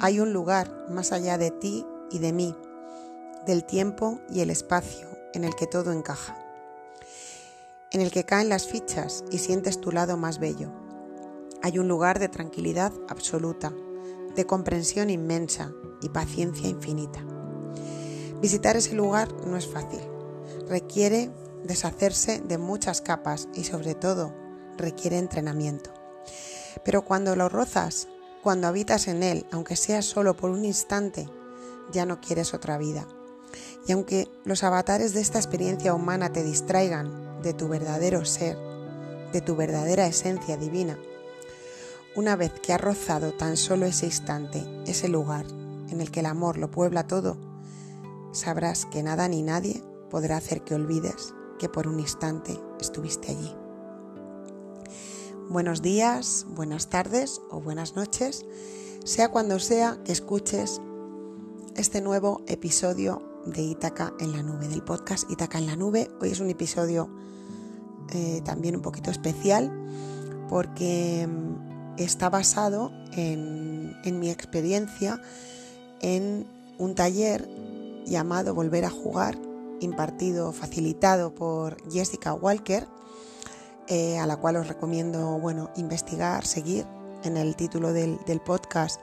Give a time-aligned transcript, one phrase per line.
[0.00, 2.54] hay un lugar más allá de ti y de mí,
[3.46, 6.36] del tiempo y el espacio en el que todo encaja,
[7.90, 10.70] en el que caen las fichas y sientes tu lado más bello.
[11.62, 13.72] Hay un lugar de tranquilidad absoluta,
[14.36, 17.24] de comprensión inmensa y paciencia infinita.
[18.40, 20.00] Visitar ese lugar no es fácil,
[20.68, 21.30] requiere
[21.64, 24.32] deshacerse de muchas capas y sobre todo
[24.76, 25.90] requiere entrenamiento.
[26.84, 28.06] Pero cuando lo rozas,
[28.48, 31.28] cuando habitas en él, aunque sea solo por un instante,
[31.92, 33.06] ya no quieres otra vida.
[33.86, 38.56] Y aunque los avatares de esta experiencia humana te distraigan de tu verdadero ser,
[39.34, 40.98] de tu verdadera esencia divina,
[42.16, 45.44] una vez que has rozado tan solo ese instante, ese lugar
[45.90, 47.36] en el que el amor lo puebla todo,
[48.32, 53.67] sabrás que nada ni nadie podrá hacer que olvides que por un instante estuviste allí.
[55.50, 58.44] Buenos días, buenas tardes o buenas noches,
[59.02, 60.82] sea cuando sea que escuches
[61.74, 66.10] este nuevo episodio de Ítaca en la nube, del podcast Ítaca en la nube.
[66.20, 67.08] Hoy es un episodio
[68.12, 69.72] eh, también un poquito especial
[70.50, 75.18] porque mm, está basado en, en mi experiencia
[76.02, 76.46] en
[76.76, 77.48] un taller
[78.04, 79.38] llamado Volver a jugar
[79.80, 82.86] impartido, facilitado por Jessica Walker,
[83.88, 86.86] eh, a la cual os recomiendo bueno, investigar, seguir.
[87.24, 89.00] En el título del, podcast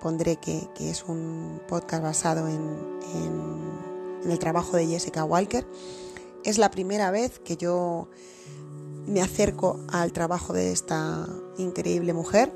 [0.00, 5.66] pondré que, es un podcast basado en, el trabajo de Jessica Walker.
[6.44, 8.08] Es la primera vez que yo
[9.06, 11.26] me acerco al trabajo de esta
[11.56, 12.52] increíble mujer.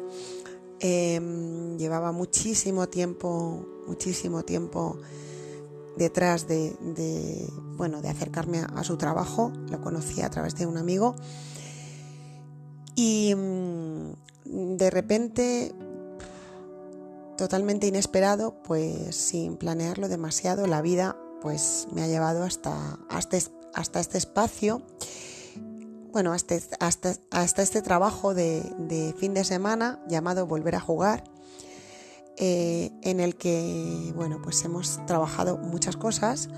[0.78, 4.98] Em, llevaba muchísimo tiempo, muchísimo tiempo
[5.96, 6.76] detrás de,
[7.76, 11.14] bueno, de acercarme a, su trabajo, lo conocí a través de un amigo
[12.94, 14.12] y mm,
[14.76, 15.74] de repente,
[17.36, 23.38] totalmente inesperado, pues sin planearlo demasiado, la vida pues me ha llevado hasta, hasta,
[23.74, 24.82] hasta este espacio,
[26.12, 31.24] bueno, hasta, hasta, hasta este trabajo de, de fin de semana llamado Volver a jugar
[32.36, 36.48] eh, en el que bueno, pues hemos trabajado muchas cosas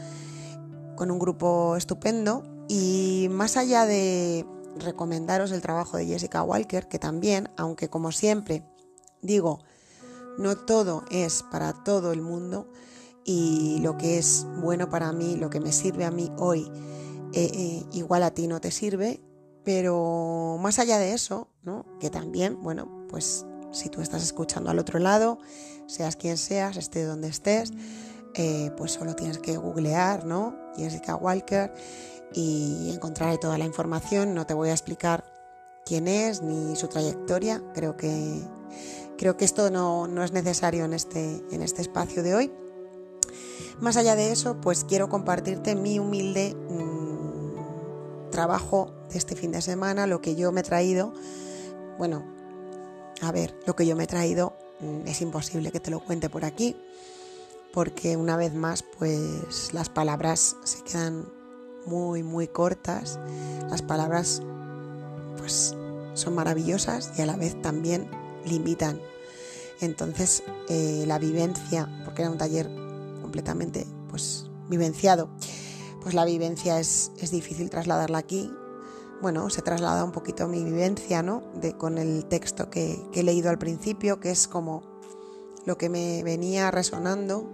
[0.97, 4.47] con un grupo estupendo y más allá de
[4.79, 8.65] recomendaros el trabajo de Jessica Walker, que también, aunque como siempre
[9.23, 9.61] digo,
[10.39, 12.69] no todo es para todo el mundo
[13.25, 16.71] y lo que es bueno para mí, lo que me sirve a mí hoy,
[17.33, 19.23] eh, eh, igual a ti no te sirve,
[19.65, 21.87] pero más allá de eso, ¿no?
[22.01, 25.39] que también, bueno, pues si tú estás escuchando al otro lado,
[25.87, 27.73] seas quien seas, esté donde estés,
[28.35, 30.57] eh, pues solo tienes que googlear, ¿no?
[30.77, 31.73] Jessica Walker
[32.35, 34.35] y encontrar toda la información.
[34.35, 35.25] No te voy a explicar
[35.87, 37.63] quién es ni su trayectoria.
[37.73, 38.43] Creo que,
[39.17, 42.53] creo que esto no, es necesario en este, en este espacio de hoy.
[43.81, 49.63] Más allá de eso, pues quiero compartirte mi humilde mm, trabajo de este fin de
[49.63, 51.13] semana, lo que yo me he traído.
[51.99, 52.25] Bueno,
[53.21, 56.29] a ver, lo que yo me he traído mm, es imposible que te lo cuente
[56.29, 56.77] por aquí,
[57.73, 61.27] porque una vez más, pues las palabras se quedan
[61.87, 63.19] muy, muy cortas.
[63.69, 64.43] Las palabras,
[65.39, 65.75] pues,
[66.15, 68.09] son maravillosas y a la vez también
[68.45, 69.01] limitan.
[69.81, 72.71] Entonces, eh, la vivencia, porque era un taller
[73.21, 75.29] completamente, pues, vivenciado,
[76.03, 78.51] pues la vivencia es, es difícil trasladarla aquí,
[79.25, 81.43] bueno, se traslada un poquito mi vivencia, ¿no?
[81.55, 84.83] De, con el texto que, he leído al principio, que es como
[85.65, 87.49] lo que me venía resonando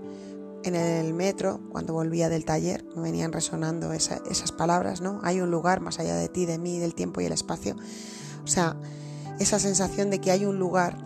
[0.62, 5.20] en el metro cuando volvía del taller, me venían resonando esas palabras, ¿no?
[5.22, 7.76] Hay un lugar más allá de ti, de mí, del tiempo y el espacio.
[8.44, 8.76] O sea,
[9.38, 10.96] esa sensación de que hay un lugar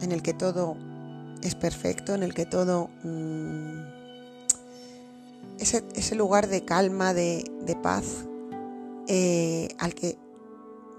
[0.00, 0.76] en el que todo
[1.42, 2.90] es perfecto, en el que todo...
[3.04, 3.98] Mm,
[5.58, 7.44] ese, lugar de calma, de,
[7.82, 8.26] paz
[9.08, 10.16] eh, al que,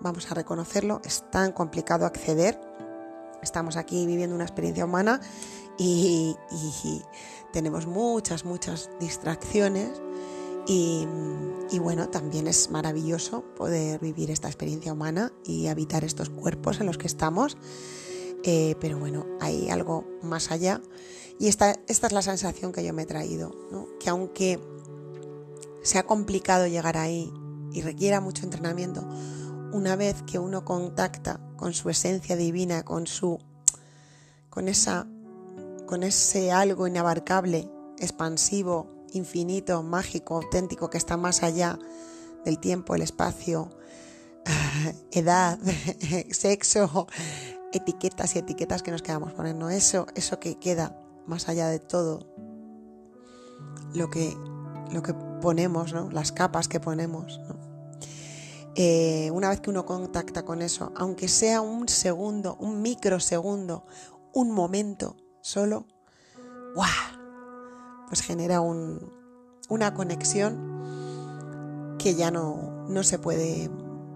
[0.01, 2.59] vamos a reconocerlo, es tan complicado acceder.
[3.41, 5.21] Estamos aquí viviendo una experiencia humana
[5.77, 6.35] y,
[7.53, 10.01] tenemos muchas, muchas distracciones.
[10.67, 11.07] Y,
[11.79, 16.97] bueno, también es maravilloso poder vivir esta experiencia humana y habitar estos cuerpos en los
[16.97, 17.57] que estamos.
[18.43, 20.81] Eh, pero bueno, hay algo más allá.
[21.39, 23.55] Y esta, esta es la sensación que yo me he traído,
[23.99, 24.59] que aunque
[25.81, 27.33] sea complicado llegar ahí
[27.71, 29.07] y requiera mucho entrenamiento,
[29.71, 33.39] una vez que uno contacta con su esencia divina, con su
[34.49, 35.07] con esa
[35.85, 41.79] con ese algo inabarcable, expansivo, infinito, mágico, auténtico que está más allá
[42.45, 43.71] del tiempo, el espacio,
[45.11, 45.59] edad,
[46.31, 47.07] sexo,
[47.73, 49.69] etiquetas y etiquetas que nos quedamos poniendo.
[49.69, 52.27] Eso, eso que queda más allá de todo
[53.93, 54.35] lo que,
[54.91, 56.09] lo que ponemos, ¿no?
[56.11, 57.39] las capas que ponemos.
[58.81, 63.85] Eh, una vez que uno contacta con eso, aunque sea un segundo, un microsegundo,
[64.33, 65.85] un momento solo,
[68.07, 73.69] pues genera una conexión que ya no, no se puede,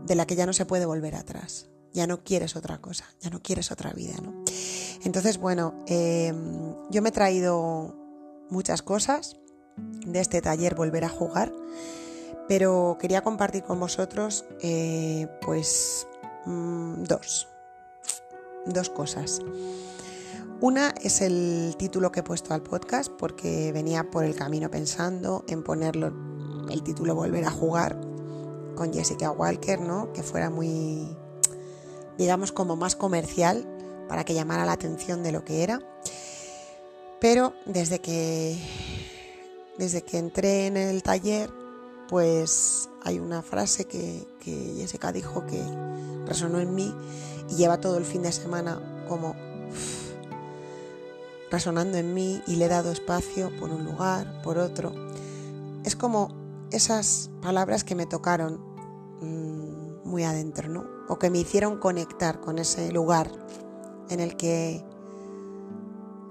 [0.06, 1.68] de la que ya no se puede volver atrás.
[1.92, 4.45] Ya no quieres otra cosa, ya no quieres otra vida, ¿no?
[5.04, 7.98] Entonces, bueno, em, yo me he traído
[8.50, 9.36] muchas cosas
[9.75, 11.51] de este taller Volver a jugar,
[12.48, 16.07] pero quería compartir con vosotros, eh, pues,
[16.45, 17.48] mm, dos,
[18.66, 19.40] dos cosas.
[20.62, 25.44] Una es el título que he puesto al podcast porque venía por el camino pensando
[25.48, 26.13] en ponerlo
[26.69, 28.00] el título Volver a jugar
[28.75, 30.13] con Jessica Walker, ¿no?
[30.13, 31.18] Que fuera muy
[32.18, 33.68] digamos como más comercial
[34.07, 35.81] para que llamara la atención de lo que era.
[37.19, 38.57] Pero desde que
[39.78, 41.50] desde que entré en el taller,
[42.13, 44.27] pues hay una frase que,
[44.77, 45.60] Jessica dijo que
[46.27, 46.94] resonó en mí
[47.50, 49.36] y lleva todo el fin de semana como
[51.50, 54.94] resonando en mí y le he dado espacio por un lugar, por otro.
[55.86, 56.30] Es como
[56.69, 58.60] esas palabras que me tocaron
[59.19, 60.86] mm, muy adentro, ¿no?
[61.10, 63.31] O que me hicieron conectar con ese lugar
[64.12, 64.86] en el que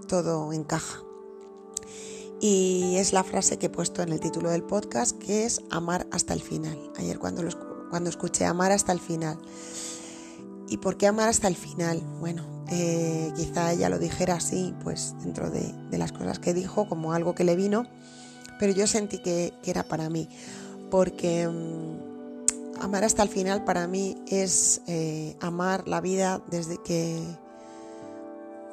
[0.06, 1.02] todo encaja.
[2.44, 6.08] Y es la frase que he puesto en el título del podcast, que es amar
[6.10, 6.76] hasta el final.
[6.98, 7.44] Ayer cuando,
[7.88, 9.38] cuando escuché amar hasta el final.
[10.68, 12.00] ¿Y por qué amar hasta el final?
[12.18, 17.12] Bueno, eh, quizá ella lo dijera así, pues dentro de, las cosas que dijo, como
[17.12, 17.86] algo que le vino,
[18.58, 20.28] pero yo sentí que, era para mí,
[20.90, 27.22] porque mm, amar hasta el final para mí es eh, amar la vida desde que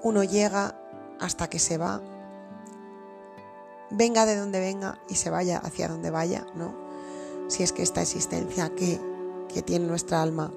[0.01, 0.75] uno llega
[1.19, 2.01] hasta que se va,
[3.91, 6.75] venga de donde venga y se vaya hacia donde vaya, ¿no?
[7.47, 9.00] Si es que esta existencia que,
[9.53, 10.53] que tiene nuestra alma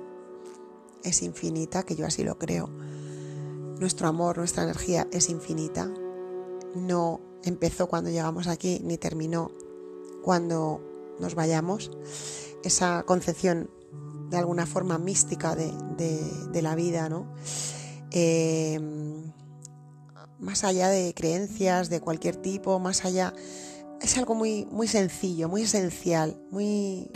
[1.02, 2.68] es infinita, que yo así lo creo
[3.82, 5.90] nuestro amor, nuestra energía es infinita.
[6.74, 9.50] No empezó cuando llegamos aquí ni terminó
[10.22, 10.80] cuando
[11.18, 11.90] nos vayamos.
[12.64, 13.68] Esa concepción
[14.30, 17.26] de alguna forma mística de, la vida, ¿no?
[18.12, 19.32] Em,
[20.42, 23.32] más allá de creencias de cualquier tipo, más allá,
[24.00, 27.10] es algo muy, muy sencillo, muy esencial, muy,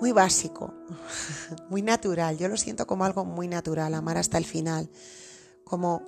[0.00, 0.74] muy básico,
[1.70, 2.36] muy natural.
[2.36, 4.90] Yo lo siento como algo muy natural, amar hasta el final
[5.64, 6.02] como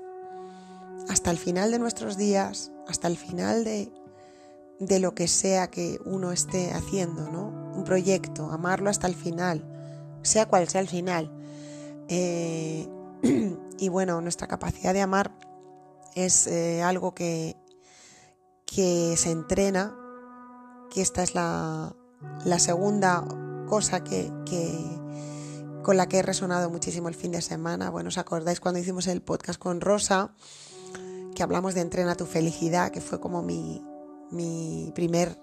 [1.09, 3.91] hasta el final de nuestros días, hasta el final de,
[4.99, 7.49] lo que sea que uno esté haciendo, ¿no?
[7.75, 9.65] Un proyecto, amarlo hasta el final,
[10.23, 11.31] sea cual sea el final.
[12.09, 12.89] Eh,
[13.79, 15.33] y bueno, nuestra capacidad de amar
[16.15, 17.57] es eh, algo que,
[18.67, 19.97] que se entrena,
[20.91, 21.95] que esta es la,
[22.59, 23.25] segunda
[23.69, 24.31] cosa que,
[25.83, 27.91] con la que he resonado muchísimo el fin de semana.
[27.91, 30.35] Bueno, ¿os acordáis cuando hicimos el podcast con Rosa?
[31.35, 33.85] Que hablamos de Entrena tu felicidad, que fue como mi,
[34.31, 35.37] mi primer,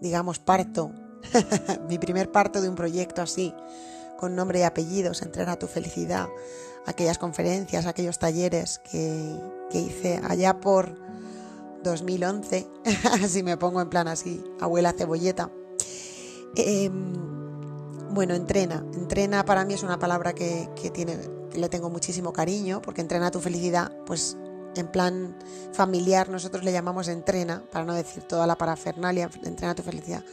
[0.00, 0.92] digamos, parto,
[1.88, 3.54] mi primer parto de un proyecto así,
[4.18, 6.28] con nombre y apellidos, Entrena tu felicidad,
[6.86, 9.38] aquellas conferencias, aquellos talleres que,
[9.70, 10.96] que hice allá por
[11.82, 12.66] 2011,
[13.28, 15.50] si me pongo en plan así, abuela cebolleta.
[16.56, 16.90] Eh,
[18.10, 18.84] bueno, entrena.
[18.94, 21.18] Entrena para mí es una palabra que, tiene,
[21.54, 24.36] le tengo muchísimo cariño, porque entrena tu felicidad, pues
[24.76, 25.36] en plan
[25.72, 30.24] familiar nosotros le llamamos entrena, para no decir toda la parafernalia, entrena tu felicidad.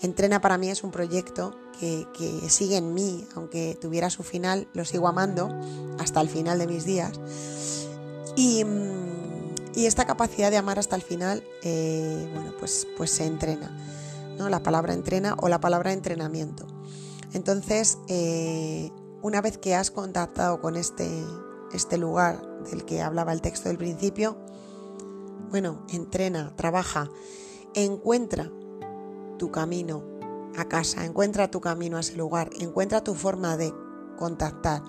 [0.00, 2.06] Entrena para mí es un proyecto que,
[2.48, 5.48] sigue en mí, aunque tuviera su final, lo sigo amando
[5.98, 7.12] hasta el final de mis días.
[8.36, 8.64] Y,
[9.74, 13.76] esta capacidad de amar hasta el final, eh, bueno, pues, pues se entrena.
[14.38, 14.48] ¿no?
[14.48, 16.66] La palabra entrena o la palabra entrenamiento.
[17.32, 18.90] Entonces, eh,
[19.22, 21.08] una vez que has contactado con este,
[21.72, 24.36] este lugar del que hablaba el texto del principio,
[25.50, 27.10] bueno, entrena, trabaja,
[27.74, 28.50] encuentra
[29.38, 30.04] tu camino
[30.56, 33.72] a casa, encuentra tu camino a ese lugar, encuentra tu forma de
[34.16, 34.82] contactar.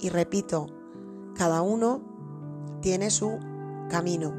[0.00, 0.66] Y repito,
[1.34, 2.17] cada uno
[2.80, 3.38] tiene su
[3.90, 4.34] camino,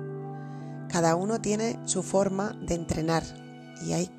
[0.91, 3.23] cada uno tiene su forma de entrenar
[3.85, 4.09] y hay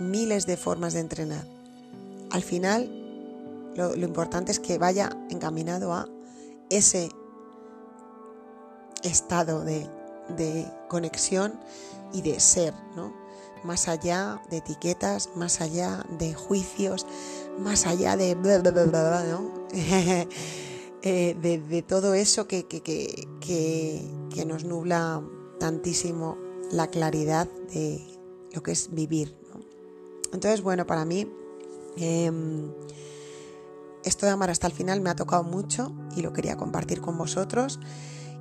[0.00, 1.46] miles de formas de entrenar.
[2.30, 2.90] Al final,
[3.74, 6.08] lo, importante es que vaya encaminado a
[6.70, 7.08] ese
[9.02, 9.88] estado de,
[10.88, 11.58] conexión
[12.12, 13.14] y de ser, ¿no?
[13.64, 17.06] Más allá de etiquetas, más allá de juicios,
[17.58, 18.34] más allá de...
[18.34, 19.50] ¿no?
[21.02, 25.22] eh, de, todo eso que, que, nos nubla
[25.60, 26.38] tantísimo
[26.72, 28.04] la claridad de
[28.52, 29.36] lo que es vivir.
[30.32, 31.30] Entonces, bueno, para mí
[31.96, 32.72] em,
[34.04, 37.16] esto de amar hasta el final me ha tocado mucho y lo quería compartir con
[37.16, 37.78] vosotros.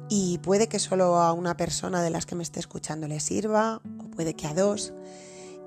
[0.09, 3.81] Y puede que solo a una persona de las que me esté escuchando le sirva,
[3.99, 4.93] o puede que a dos.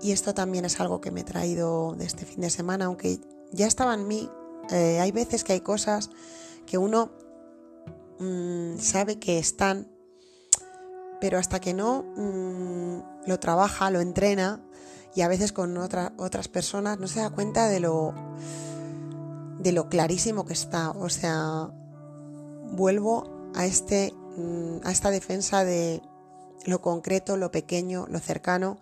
[0.03, 3.21] Y esto también es algo que me he traído de este fin de semana, aunque
[3.53, 4.31] ya estaba en mí.
[4.71, 6.11] Eh, hay veces que hay cosas
[6.71, 7.11] que uno
[8.19, 9.89] mm, sabe que están,
[11.21, 14.65] pero hasta que no mm, lo trabaja, lo entrena,
[15.15, 18.15] y a veces con otras personas no se da cuenta de lo,
[19.59, 20.91] de lo clarísimo que está.
[20.91, 21.69] O sea,
[22.71, 26.03] vuelvo a este Mm, a esta defensa de
[26.65, 28.79] lo concreto, lo pequeño, lo cercano,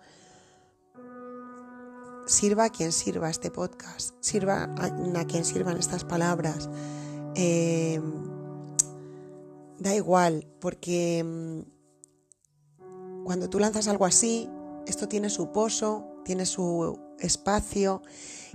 [2.27, 6.69] sirva a quien sirva este podcast, sirva a, quien sirvan estas palabras.
[7.41, 8.01] Em,
[9.79, 11.61] da igual, porque mm,
[13.23, 14.49] cuando tú lanzas algo así,
[14.85, 18.01] esto tiene su pozo, tiene su espacio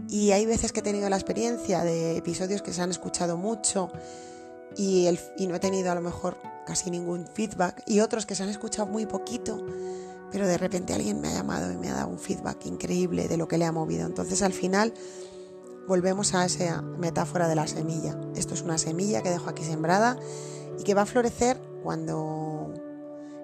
[0.07, 3.91] y hay veces que he tenido la experiencia de episodios que se han escuchado mucho
[4.77, 6.37] y, y no he tenido a lo mejor
[6.67, 9.65] casi ningún feedback y otros que se han escuchado muy poquito,
[10.31, 13.39] pero de repente alguien me ha llamado y me ha dado un feedback increíble de
[13.39, 14.05] lo que le ha movido.
[14.05, 14.93] Entonces al final
[15.87, 18.19] volvemos a esa metáfora de la semilla.
[18.55, 20.19] Es una semilla que dejo aquí sembrada
[20.79, 22.73] y que va a florecer cuando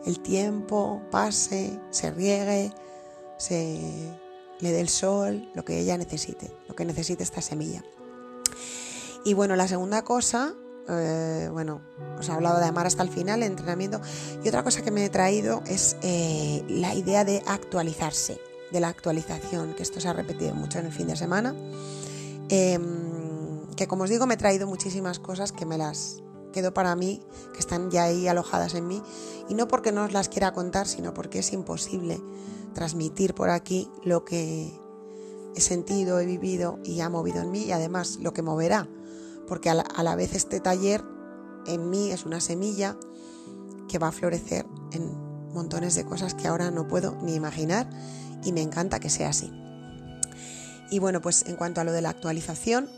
[0.06, 2.72] el tiempo pase, se riegue,
[3.38, 4.14] se
[4.60, 7.84] le dé el sol, lo que ella necesite, lo que necesite esta semilla.
[9.24, 10.54] Y bueno, la segunda cosa
[10.88, 11.80] eh, bueno,
[12.18, 14.00] os he hablado de amar hasta el final, el entrenamiento.
[14.42, 18.40] Y otra cosa que me he traído es eh, la idea de actualizarse,
[18.72, 21.54] de la actualización, que esto se ha repetido mucho en el fin de semana.
[22.48, 23.19] Em,
[23.80, 26.22] que como os digo, me he traído muchísimas cosas que me las
[26.52, 27.22] quedo para mí,
[27.54, 29.02] que están ya ahí alojadas en mí.
[29.48, 32.20] Y no porque no os las quiera contar, sino porque es imposible
[32.74, 34.70] transmitir por aquí lo que
[35.56, 38.86] he sentido, he vivido y ha movido en mí y además lo que moverá
[39.48, 41.02] porque a la, vez este taller
[41.66, 42.98] en mí es una semilla
[43.88, 45.10] que va a florecer en
[45.54, 47.88] montones de cosas que ahora no puedo ni imaginar
[48.44, 49.50] y me encanta que sea así.
[50.90, 52.90] Y bueno, pues en cuanto a lo de la actualización,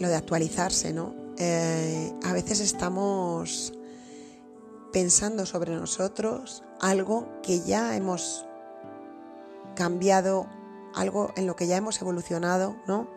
[0.00, 1.14] lo de actualizarse, ¿no?
[1.38, 3.72] Eh, a veces estamos
[4.92, 8.44] pensando sobre nosotros algo que ya hemos
[9.76, 10.48] cambiado,
[10.94, 13.08] algo en lo que ya hemos evolucionado, ¿no?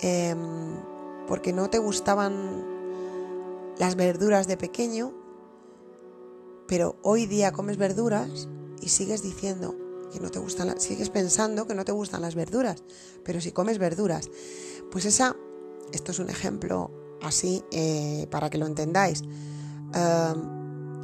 [0.00, 0.76] Em,
[1.26, 2.64] porque no te gustaban
[3.78, 5.12] las verduras de pequeño,
[6.68, 8.48] pero hoy día comes verduras
[8.80, 9.74] y sigues diciendo
[10.12, 12.82] que no te gustan, sigues pensando que no te gustan las verduras,
[13.24, 14.30] pero si comes verduras,
[14.90, 15.36] pues esa,
[15.92, 16.90] esto es un ejemplo
[17.22, 19.22] así eh, para que lo entendáis.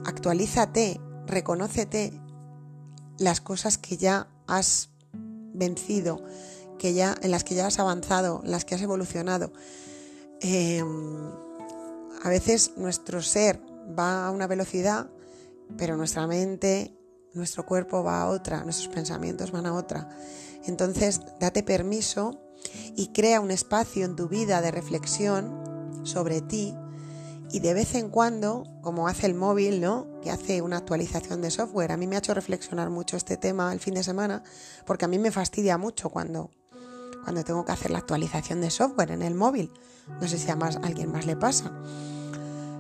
[0.05, 2.21] actualízate, reconócete
[3.19, 4.91] las cosas que ya has
[5.55, 6.23] vencido,
[6.79, 9.53] que ya, en las que ya has avanzado, en las que has evolucionado.
[10.41, 11.31] Em,
[12.23, 13.61] a veces nuestro ser
[13.99, 15.11] va a una velocidad,
[15.77, 16.95] pero nuestra mente,
[17.33, 20.09] nuestro cuerpo va a otra, nuestros pensamientos van a otra.
[20.65, 22.41] Entonces, date permiso
[22.97, 26.75] y crea un espacio en tu vida de reflexión sobre ti
[27.51, 30.07] y de vez en cuando, como hace el móvil, ¿no?
[30.21, 31.93] Que hace una actualización de software.
[31.93, 34.43] A mí me ha hecho reflexionar mucho este tema el fin de semana
[34.85, 36.51] porque a mí me fastidia mucho cuando
[37.27, 39.73] cuando tengo que hacer la actualización de software en el móvil.
[40.21, 41.73] No sé si a más, alguien más le pasa.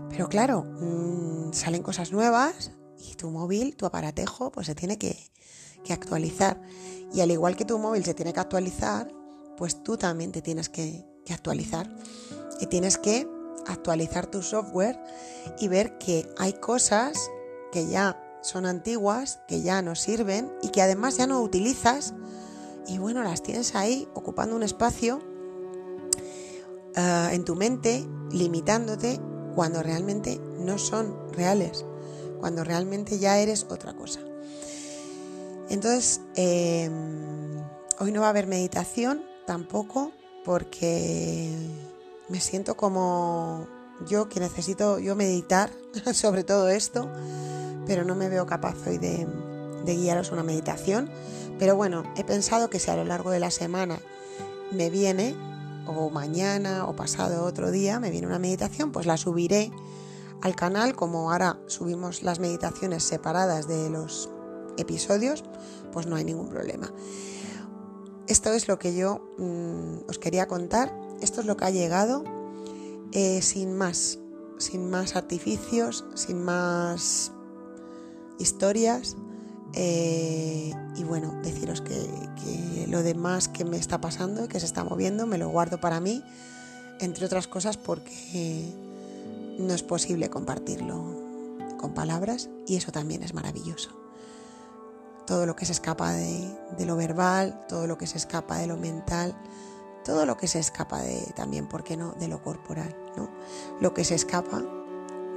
[0.09, 5.19] Pero claro, mm, salen cosas nuevas y tu móvil, tu aparatejo, pues se tiene que,
[5.91, 6.61] actualizar.
[7.13, 9.13] Y al igual que tu móvil se tiene que actualizar,
[9.57, 11.91] pues tú también te tienes que, actualizar.
[12.61, 13.29] Y tienes que
[13.67, 14.97] actualizar tu software
[15.59, 17.19] y ver que hay cosas
[17.73, 22.15] que ya son antiguas, que ya no sirven y que además ya no utilizas
[22.87, 25.21] y bueno, las tienes ahí ocupando un espacio
[26.95, 29.21] eh, en tu mente, limitándote
[29.55, 31.85] cuando realmente no son reales,
[32.39, 34.21] cuando realmente ya eres otra cosa.
[35.69, 37.59] Entonces, em,
[37.99, 40.13] hoy no va a haber meditación tampoco
[40.45, 41.53] porque
[42.29, 43.67] me siento como
[44.07, 45.71] yo que necesito yo meditar
[46.13, 47.11] sobre todo esto,
[47.87, 49.27] pero no me veo capaz hoy de,
[49.85, 51.11] de guiaros una meditación
[51.59, 53.99] pero bueno, he pensado que si a lo largo de la semana
[54.73, 55.35] me viene,
[55.87, 59.71] o mañana o pasado otro día, me viene una meditación, pues la subiré
[60.43, 64.29] al canal, como ahora subimos las meditaciones separadas de los
[64.77, 65.45] episodios,
[65.93, 66.93] pues no hay ningún problema.
[68.29, 72.25] Esto es lo que yo mm, os quería contar, esto es lo que ha llegado,
[73.13, 74.19] eh, sin más.
[74.59, 77.33] sin más artificios, sin más
[78.39, 79.17] historias.
[79.75, 81.95] Eh, y bueno, deciros que,
[82.43, 86.01] que, lo demás que me está pasando, que se está moviendo, me lo guardo para
[86.01, 86.23] mí,
[87.01, 88.65] entre otras cosas porque
[89.59, 91.05] no es posible compartirlo
[91.79, 94.06] con palabras y eso también es maravilloso.
[95.27, 98.67] Todo lo que se escapa de, de lo verbal, todo lo que se escapa de
[98.67, 99.37] lo mental,
[100.05, 103.29] todo lo que se escapa de también, ¿por qué no?, de lo corporal, ¿no?
[103.81, 104.63] Lo que se escapa,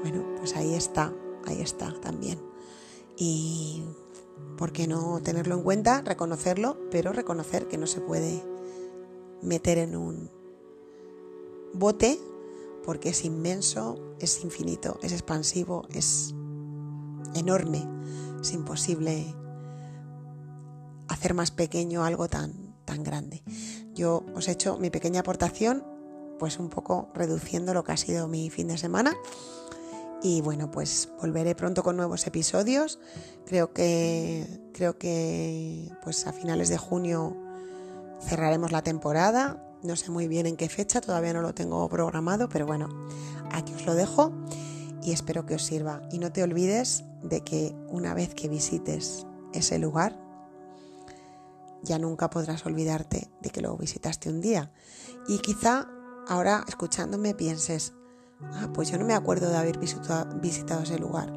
[0.01, 1.11] bueno, pues ahí está,
[1.47, 2.39] ahí está también.
[3.17, 3.83] Y
[4.57, 8.43] ¿por qué no tenerlo en cuenta, reconocerlo, pero reconocer que no se puede
[9.41, 10.29] meter en un
[11.73, 12.19] bote
[12.85, 16.33] porque es inmenso, es infinito, es expansivo, es
[17.35, 17.87] enorme,
[18.41, 19.33] es imposible
[21.19, 23.43] hacer más pequeño algo tan, tan grande.
[23.93, 25.83] Yo os he hecho mi pequeña aportación,
[26.39, 29.17] pues un poco reduciendo lo que ha sido mi fin de semana.
[30.23, 32.99] Y bueno, pues volveré pronto con nuevos episodios.
[33.45, 37.35] Creo que creo que pues a finales de junio
[38.21, 39.77] cerraremos la temporada.
[39.83, 42.87] No sé muy bien en qué fecha, todavía no lo tengo programado, pero bueno,
[43.51, 44.31] aquí os lo dejo
[45.03, 46.01] y espero que os sirva.
[46.13, 50.28] Y no te olvides de que una vez que visites ese lugar,
[51.83, 54.71] ya nunca podrás olvidarte de que lo visitaste un día.
[55.27, 55.87] Y quizá
[56.27, 57.93] ahora escuchándome pienses,
[58.41, 61.33] ah, pues yo no me acuerdo de haber visitado, ese lugar.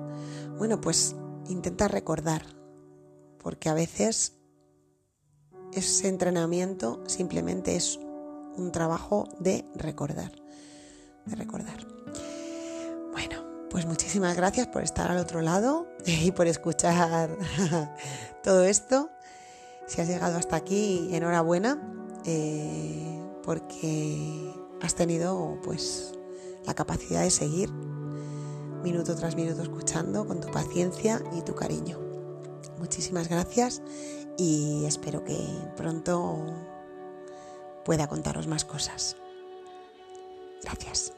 [0.59, 1.17] Bueno, pues
[1.49, 2.45] intenta recordar,
[3.39, 4.35] porque a veces
[5.73, 7.99] ese entrenamiento simplemente es
[8.57, 10.33] un trabajo de recordar,
[11.25, 11.87] de recordar.
[13.13, 17.39] Bueno, pues muchísimas gracias por estar al otro lado y por escuchar
[18.43, 19.11] todo esto.
[19.93, 21.79] Si has llegado hasta aquí, enhorabuena,
[22.25, 26.15] eh, porque has tenido pues
[26.65, 27.71] la capacidad de seguir
[28.83, 31.99] minuto tras minuto escuchando con tu paciencia y tu cariño.
[32.79, 33.83] Muchísimas gracias
[34.39, 35.37] y espero que
[35.77, 36.43] pronto
[37.85, 39.19] pueda contaros más cosas.
[40.63, 41.13] Gracias.